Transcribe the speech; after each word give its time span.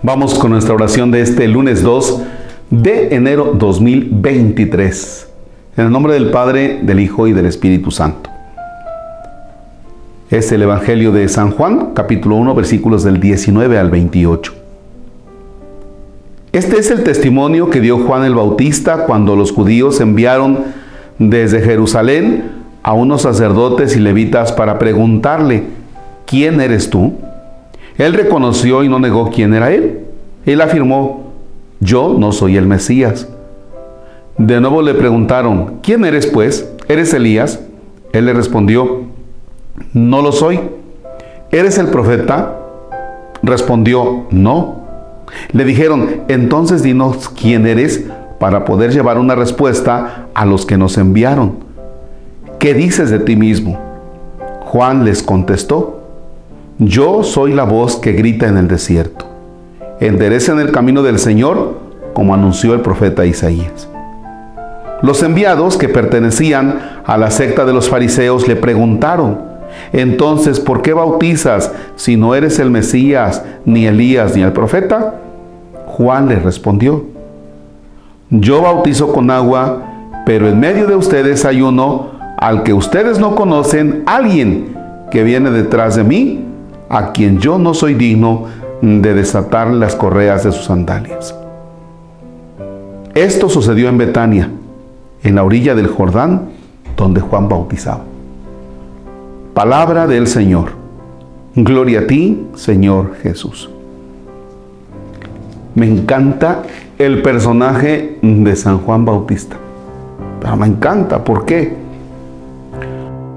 Vamos 0.00 0.38
con 0.38 0.52
nuestra 0.52 0.74
oración 0.74 1.10
de 1.10 1.22
este 1.22 1.48
lunes 1.48 1.82
2 1.82 2.22
de 2.70 3.16
enero 3.16 3.52
2023. 3.58 5.28
En 5.76 5.86
el 5.86 5.90
nombre 5.90 6.12
del 6.12 6.30
Padre, 6.30 6.78
del 6.84 7.00
Hijo 7.00 7.26
y 7.26 7.32
del 7.32 7.46
Espíritu 7.46 7.90
Santo. 7.90 8.30
Es 10.30 10.52
el 10.52 10.62
Evangelio 10.62 11.10
de 11.10 11.28
San 11.28 11.50
Juan, 11.50 11.94
capítulo 11.94 12.36
1, 12.36 12.54
versículos 12.54 13.02
del 13.02 13.18
19 13.18 13.76
al 13.76 13.90
28. 13.90 14.54
Este 16.52 16.78
es 16.78 16.92
el 16.92 17.02
testimonio 17.02 17.68
que 17.68 17.80
dio 17.80 17.98
Juan 17.98 18.24
el 18.24 18.36
Bautista 18.36 19.04
cuando 19.04 19.34
los 19.34 19.50
judíos 19.50 20.00
enviaron 20.00 20.60
desde 21.18 21.60
Jerusalén 21.60 22.52
a 22.84 22.92
unos 22.92 23.22
sacerdotes 23.22 23.96
y 23.96 23.98
levitas 23.98 24.52
para 24.52 24.78
preguntarle, 24.78 25.64
¿quién 26.24 26.60
eres 26.60 26.88
tú? 26.88 27.14
Él 27.98 28.14
reconoció 28.14 28.84
y 28.84 28.88
no 28.88 28.98
negó 28.98 29.30
quién 29.30 29.52
era 29.54 29.72
él. 29.72 30.04
Él 30.46 30.60
afirmó, 30.60 31.32
yo 31.80 32.14
no 32.18 32.32
soy 32.32 32.56
el 32.56 32.66
Mesías. 32.66 33.28
De 34.38 34.60
nuevo 34.60 34.82
le 34.82 34.94
preguntaron, 34.94 35.80
¿quién 35.82 36.04
eres 36.04 36.26
pues? 36.28 36.72
¿Eres 36.88 37.12
Elías? 37.12 37.60
Él 38.12 38.26
le 38.26 38.32
respondió, 38.32 39.02
no 39.92 40.22
lo 40.22 40.30
soy. 40.30 40.60
¿Eres 41.50 41.76
el 41.78 41.88
profeta? 41.88 42.56
Respondió, 43.42 44.26
no. 44.30 44.82
Le 45.52 45.64
dijeron, 45.64 46.22
entonces 46.28 46.82
dinos 46.82 47.28
quién 47.28 47.66
eres 47.66 48.04
para 48.38 48.64
poder 48.64 48.92
llevar 48.92 49.18
una 49.18 49.34
respuesta 49.34 50.28
a 50.34 50.46
los 50.46 50.64
que 50.66 50.78
nos 50.78 50.96
enviaron. 50.98 51.56
¿Qué 52.58 52.74
dices 52.74 53.10
de 53.10 53.18
ti 53.18 53.34
mismo? 53.34 53.78
Juan 54.60 55.04
les 55.04 55.22
contestó, 55.22 55.97
yo 56.78 57.24
soy 57.24 57.54
la 57.54 57.64
voz 57.64 57.96
que 57.96 58.12
grita 58.12 58.46
en 58.46 58.56
el 58.56 58.68
desierto. 58.68 59.26
Enderecen 59.98 60.60
el 60.60 60.70
camino 60.70 61.02
del 61.02 61.18
Señor, 61.18 61.78
como 62.12 62.34
anunció 62.34 62.72
el 62.72 62.80
profeta 62.82 63.26
Isaías. 63.26 63.88
Los 65.02 65.22
enviados 65.24 65.76
que 65.76 65.88
pertenecían 65.88 66.78
a 67.04 67.16
la 67.16 67.30
secta 67.32 67.64
de 67.64 67.72
los 67.72 67.88
fariseos 67.88 68.46
le 68.46 68.54
preguntaron, 68.54 69.40
entonces, 69.92 70.60
¿por 70.60 70.82
qué 70.82 70.92
bautizas 70.92 71.72
si 71.96 72.16
no 72.16 72.34
eres 72.34 72.58
el 72.60 72.70
Mesías, 72.70 73.44
ni 73.64 73.86
Elías, 73.86 74.36
ni 74.36 74.42
el 74.42 74.52
profeta? 74.52 75.14
Juan 75.86 76.28
le 76.28 76.36
respondió, 76.36 77.04
yo 78.30 78.62
bautizo 78.62 79.12
con 79.12 79.30
agua, 79.30 79.82
pero 80.24 80.48
en 80.48 80.60
medio 80.60 80.86
de 80.86 80.94
ustedes 80.94 81.44
hay 81.44 81.60
uno 81.60 82.10
al 82.36 82.62
que 82.62 82.72
ustedes 82.72 83.18
no 83.18 83.34
conocen, 83.34 84.04
alguien 84.06 84.76
que 85.10 85.24
viene 85.24 85.50
detrás 85.50 85.96
de 85.96 86.04
mí, 86.04 86.47
a 86.88 87.12
quien 87.12 87.38
yo 87.38 87.58
no 87.58 87.74
soy 87.74 87.94
digno 87.94 88.46
de 88.80 89.14
desatar 89.14 89.68
las 89.68 89.94
correas 89.94 90.44
de 90.44 90.52
sus 90.52 90.64
sandalias. 90.64 91.34
Esto 93.14 93.48
sucedió 93.48 93.88
en 93.88 93.98
Betania, 93.98 94.50
en 95.22 95.34
la 95.34 95.42
orilla 95.42 95.74
del 95.74 95.88
Jordán, 95.88 96.50
donde 96.96 97.20
Juan 97.20 97.48
bautizaba. 97.48 98.04
Palabra 99.54 100.06
del 100.06 100.26
Señor. 100.26 100.70
Gloria 101.54 102.00
a 102.00 102.06
ti, 102.06 102.46
Señor 102.54 103.16
Jesús. 103.22 103.68
Me 105.74 105.88
encanta 105.88 106.62
el 106.98 107.22
personaje 107.22 108.18
de 108.22 108.56
San 108.56 108.78
Juan 108.78 109.04
Bautista. 109.04 109.56
Pero 110.40 110.56
me 110.56 110.66
encanta, 110.66 111.24
¿por 111.24 111.44
qué? 111.44 111.87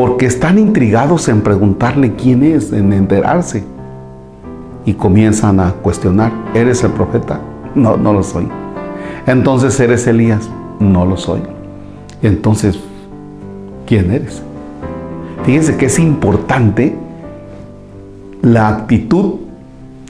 Porque 0.00 0.24
están 0.24 0.58
intrigados 0.58 1.28
en 1.28 1.42
preguntarle 1.42 2.14
quién 2.14 2.42
es, 2.42 2.72
en 2.72 2.94
enterarse. 2.94 3.64
Y 4.86 4.94
comienzan 4.94 5.60
a 5.60 5.72
cuestionar, 5.72 6.32
¿eres 6.54 6.82
el 6.84 6.92
profeta? 6.92 7.38
No, 7.74 7.98
no 7.98 8.14
lo 8.14 8.22
soy. 8.22 8.48
Entonces, 9.26 9.78
¿eres 9.78 10.06
Elías? 10.06 10.48
No 10.78 11.04
lo 11.04 11.18
soy. 11.18 11.42
Entonces, 12.22 12.80
¿quién 13.84 14.10
eres? 14.10 14.40
Fíjense 15.44 15.76
que 15.76 15.84
es 15.84 15.98
importante 15.98 16.96
la 18.40 18.68
actitud 18.68 19.34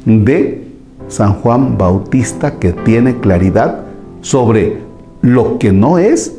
de 0.04 0.68
San 1.08 1.34
Juan 1.40 1.76
Bautista 1.76 2.60
que 2.60 2.72
tiene 2.72 3.16
claridad 3.16 3.80
sobre 4.20 4.78
lo 5.20 5.58
que 5.58 5.72
no 5.72 5.98
es 5.98 6.36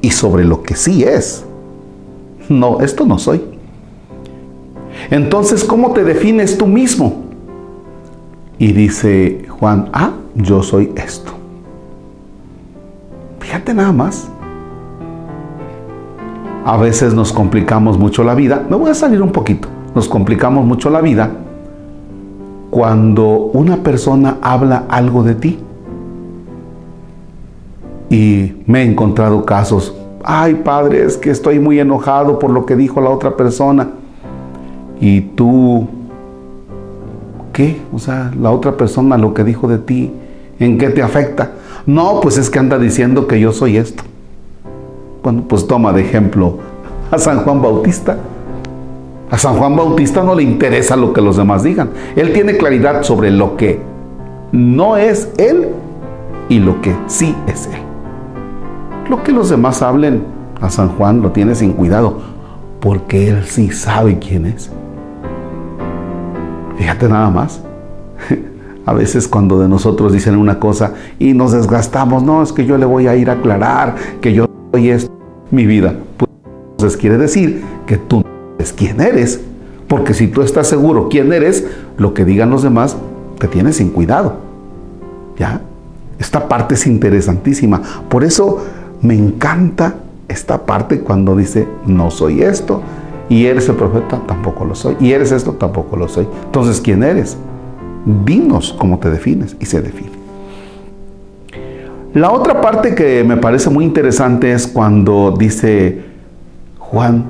y 0.00 0.08
sobre 0.10 0.46
lo 0.46 0.62
que 0.62 0.74
sí 0.74 1.04
es. 1.04 1.44
No, 2.48 2.80
esto 2.80 3.04
no 3.04 3.18
soy. 3.18 3.42
Entonces, 5.10 5.64
¿cómo 5.64 5.92
te 5.92 6.04
defines 6.04 6.58
tú 6.58 6.66
mismo? 6.66 7.24
Y 8.58 8.72
dice 8.72 9.46
Juan, 9.48 9.88
ah, 9.92 10.12
yo 10.34 10.62
soy 10.62 10.92
esto. 10.96 11.32
Fíjate 13.40 13.72
nada 13.74 13.92
más. 13.92 14.28
A 16.64 16.76
veces 16.76 17.14
nos 17.14 17.32
complicamos 17.32 17.98
mucho 17.98 18.24
la 18.24 18.34
vida. 18.34 18.66
Me 18.68 18.76
voy 18.76 18.90
a 18.90 18.94
salir 18.94 19.22
un 19.22 19.32
poquito. 19.32 19.68
Nos 19.94 20.08
complicamos 20.08 20.66
mucho 20.66 20.90
la 20.90 21.00
vida 21.00 21.30
cuando 22.70 23.50
una 23.54 23.78
persona 23.78 24.38
habla 24.42 24.84
algo 24.88 25.22
de 25.22 25.34
ti. 25.34 25.58
Y 28.10 28.52
me 28.66 28.82
he 28.82 28.84
encontrado 28.84 29.44
casos 29.44 29.94
ay 30.30 30.56
padre, 30.56 31.04
es 31.04 31.16
que 31.16 31.30
estoy 31.30 31.58
muy 31.58 31.80
enojado 31.80 32.38
por 32.38 32.50
lo 32.50 32.66
que 32.66 32.76
dijo 32.76 33.00
la 33.00 33.08
otra 33.08 33.34
persona. 33.34 33.88
Y 35.00 35.22
tú, 35.22 35.88
¿qué? 37.54 37.80
O 37.94 37.98
sea, 37.98 38.30
la 38.38 38.50
otra 38.50 38.76
persona 38.76 39.16
lo 39.16 39.32
que 39.32 39.42
dijo 39.42 39.68
de 39.68 39.78
ti, 39.78 40.12
¿en 40.60 40.76
qué 40.76 40.90
te 40.90 41.02
afecta? 41.02 41.52
No, 41.86 42.20
pues 42.20 42.36
es 42.36 42.50
que 42.50 42.58
anda 42.58 42.78
diciendo 42.78 43.26
que 43.26 43.40
yo 43.40 43.52
soy 43.52 43.78
esto. 43.78 44.02
Bueno, 45.22 45.44
pues 45.48 45.66
toma 45.66 45.94
de 45.94 46.02
ejemplo 46.02 46.58
a 47.10 47.16
San 47.16 47.38
Juan 47.38 47.62
Bautista. 47.62 48.18
A 49.30 49.38
San 49.38 49.56
Juan 49.56 49.76
Bautista 49.76 50.22
no 50.22 50.34
le 50.34 50.42
interesa 50.42 50.94
lo 50.94 51.14
que 51.14 51.22
los 51.22 51.38
demás 51.38 51.62
digan. 51.62 51.88
Él 52.16 52.34
tiene 52.34 52.58
claridad 52.58 53.02
sobre 53.02 53.30
lo 53.30 53.56
que 53.56 53.80
no 54.52 54.98
es 54.98 55.30
él 55.38 55.70
y 56.50 56.58
lo 56.58 56.82
que 56.82 56.94
sí 57.06 57.34
es 57.46 57.66
él. 57.68 57.87
Lo 59.08 59.22
que 59.22 59.32
los 59.32 59.48
demás 59.48 59.80
hablen 59.80 60.22
a 60.60 60.68
San 60.68 60.90
Juan 60.90 61.22
lo 61.22 61.32
tiene 61.32 61.54
sin 61.54 61.72
cuidado, 61.72 62.18
porque 62.80 63.28
él 63.30 63.44
sí 63.46 63.70
sabe 63.70 64.18
quién 64.18 64.44
es. 64.44 64.70
Fíjate 66.76 67.08
nada 67.08 67.30
más. 67.30 67.62
A 68.86 68.92
veces 68.92 69.28
cuando 69.28 69.58
de 69.58 69.68
nosotros 69.68 70.12
dicen 70.12 70.36
una 70.36 70.58
cosa 70.58 70.94
y 71.18 71.34
nos 71.34 71.52
desgastamos, 71.52 72.22
no, 72.22 72.42
es 72.42 72.52
que 72.52 72.64
yo 72.64 72.78
le 72.78 72.86
voy 72.86 73.06
a 73.06 73.16
ir 73.16 73.28
a 73.28 73.34
aclarar 73.34 73.96
que 74.20 74.32
yo 74.32 74.46
soy 74.72 74.90
esto, 74.90 75.12
mi 75.50 75.66
vida. 75.66 75.94
Pues 76.16 76.30
entonces 76.72 76.98
quiere 76.98 77.18
decir 77.18 77.62
que 77.86 77.98
tú 77.98 78.20
no 78.20 78.26
eres 78.58 78.72
quién 78.72 79.00
eres, 79.00 79.42
porque 79.88 80.14
si 80.14 80.28
tú 80.28 80.40
estás 80.40 80.68
seguro 80.68 81.08
quién 81.10 81.32
eres, 81.34 81.66
lo 81.98 82.14
que 82.14 82.24
digan 82.24 82.48
los 82.48 82.62
demás 82.62 82.96
te 83.38 83.46
tiene 83.46 83.74
sin 83.74 83.90
cuidado. 83.90 84.36
¿Ya? 85.38 85.60
Esta 86.18 86.48
parte 86.48 86.74
es 86.74 86.86
interesantísima. 86.86 87.82
Por 88.08 88.24
eso 88.24 88.64
me 89.02 89.14
encanta 89.14 89.96
esta 90.28 90.66
parte 90.66 91.00
cuando 91.00 91.36
dice, 91.36 91.66
no 91.86 92.10
soy 92.10 92.42
esto, 92.42 92.82
y 93.28 93.46
eres 93.46 93.68
el 93.68 93.76
profeta, 93.76 94.20
tampoco 94.26 94.64
lo 94.64 94.74
soy, 94.74 94.96
y 95.00 95.12
eres 95.12 95.32
esto, 95.32 95.52
tampoco 95.52 95.96
lo 95.96 96.08
soy. 96.08 96.26
Entonces, 96.44 96.80
¿quién 96.80 97.02
eres? 97.02 97.36
Dinos 98.24 98.74
cómo 98.78 98.98
te 98.98 99.10
defines, 99.10 99.56
y 99.60 99.66
se 99.66 99.80
define. 99.80 100.18
La 102.14 102.32
otra 102.32 102.60
parte 102.60 102.94
que 102.94 103.22
me 103.24 103.36
parece 103.36 103.70
muy 103.70 103.84
interesante 103.84 104.52
es 104.52 104.66
cuando 104.66 105.34
dice 105.38 106.02
Juan, 106.78 107.24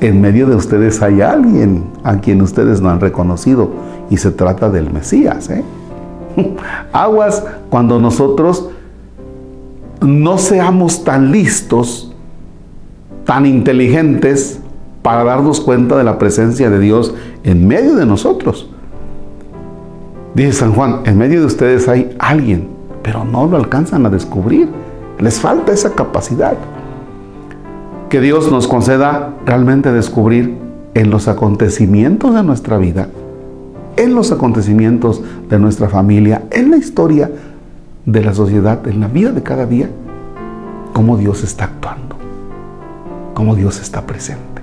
en 0.00 0.20
medio 0.20 0.46
de 0.46 0.56
ustedes 0.56 1.00
hay 1.02 1.20
alguien 1.20 1.84
a 2.02 2.16
quien 2.16 2.42
ustedes 2.42 2.80
no 2.80 2.90
han 2.90 3.00
reconocido, 3.00 3.70
y 4.10 4.16
se 4.16 4.30
trata 4.30 4.70
del 4.70 4.92
Mesías. 4.92 5.50
¿eh? 5.50 5.64
Aguas 6.92 7.44
cuando 7.70 8.00
nosotros 8.00 8.68
no 10.04 10.38
seamos 10.38 11.04
tan 11.04 11.32
listos, 11.32 12.12
tan 13.24 13.46
inteligentes 13.46 14.60
para 15.02 15.24
darnos 15.24 15.60
cuenta 15.60 15.96
de 15.96 16.04
la 16.04 16.18
presencia 16.18 16.70
de 16.70 16.78
Dios 16.78 17.14
en 17.42 17.66
medio 17.66 17.94
de 17.94 18.06
nosotros. 18.06 18.70
Dice 20.34 20.52
San 20.52 20.72
Juan, 20.72 21.00
en 21.04 21.18
medio 21.18 21.40
de 21.40 21.46
ustedes 21.46 21.88
hay 21.88 22.14
alguien, 22.18 22.68
pero 23.02 23.24
no 23.24 23.46
lo 23.46 23.56
alcanzan 23.56 24.04
a 24.06 24.10
descubrir. 24.10 24.68
Les 25.18 25.38
falta 25.38 25.72
esa 25.72 25.92
capacidad. 25.92 26.54
Que 28.08 28.20
Dios 28.20 28.50
nos 28.50 28.66
conceda 28.66 29.34
realmente 29.46 29.92
descubrir 29.92 30.56
en 30.94 31.10
los 31.10 31.28
acontecimientos 31.28 32.34
de 32.34 32.42
nuestra 32.42 32.78
vida, 32.78 33.08
en 33.96 34.14
los 34.14 34.32
acontecimientos 34.32 35.22
de 35.48 35.58
nuestra 35.58 35.88
familia, 35.88 36.44
en 36.50 36.70
la 36.70 36.76
historia 36.76 37.30
de 38.06 38.22
la 38.22 38.34
sociedad, 38.34 38.86
en 38.86 39.00
la 39.00 39.08
vida 39.08 39.32
de 39.32 39.42
cada 39.42 39.66
día, 39.66 39.88
cómo 40.92 41.16
Dios 41.16 41.42
está 41.42 41.64
actuando, 41.64 42.16
cómo 43.34 43.54
Dios 43.54 43.80
está 43.80 44.06
presente. 44.06 44.62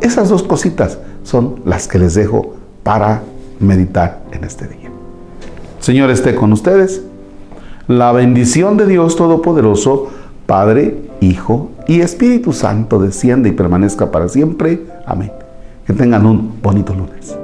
Esas 0.00 0.28
dos 0.28 0.42
cositas 0.42 0.98
son 1.22 1.60
las 1.64 1.88
que 1.88 1.98
les 1.98 2.14
dejo 2.14 2.54
para 2.82 3.22
meditar 3.60 4.22
en 4.32 4.44
este 4.44 4.66
día. 4.66 4.90
Señor 5.80 6.10
esté 6.10 6.34
con 6.34 6.52
ustedes. 6.52 7.02
La 7.88 8.12
bendición 8.12 8.76
de 8.76 8.86
Dios 8.86 9.16
Todopoderoso, 9.16 10.10
Padre, 10.46 11.10
Hijo 11.20 11.70
y 11.86 12.00
Espíritu 12.00 12.52
Santo 12.52 12.98
desciende 12.98 13.48
y 13.48 13.52
permanezca 13.52 14.10
para 14.10 14.28
siempre. 14.28 14.86
Amén. 15.06 15.32
Que 15.86 15.92
tengan 15.92 16.26
un 16.26 16.60
bonito 16.62 16.94
lunes. 16.94 17.36